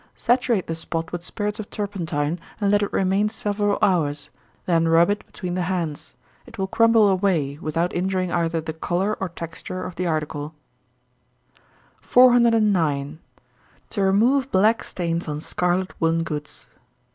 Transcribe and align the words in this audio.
_Saturate 0.15 0.65
the 0.65 0.73
spot 0.73 1.11
with 1.11 1.21
spirits 1.23 1.59
of 1.59 1.69
turpentine, 1.69 2.39
and 2.59 2.71
let 2.71 2.81
it 2.81 2.91
remain 2.91 3.29
several 3.29 3.77
hours, 3.83 4.31
then 4.65 4.87
rub 4.87 5.11
it 5.11 5.23
between 5.27 5.53
the 5.53 5.61
hands. 5.69 6.15
It 6.47 6.57
will 6.57 6.65
crumble 6.65 7.07
away, 7.07 7.59
without 7.61 7.93
injuring 7.93 8.31
either 8.31 8.59
the 8.61 8.73
color 8.73 9.15
or 9.19 9.29
texture 9.29 9.83
of 9.85 9.93
the 9.97 10.07
article. 10.07 10.55
409. 12.01 13.19
_To 13.91 14.01
remove 14.03 14.51
Black 14.51 14.83
Stains 14.83 15.27
on 15.27 15.39
Scarlet 15.39 15.93
Woollen 16.01 16.23
Goods. 16.23 16.67